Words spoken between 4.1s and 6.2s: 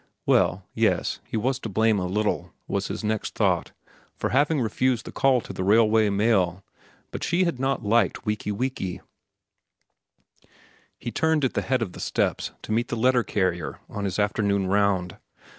for having refused the call to the Railway